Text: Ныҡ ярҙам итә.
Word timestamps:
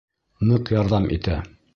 Ныҡ 0.51 0.71
ярҙам 0.75 1.05
итә. 1.17 1.37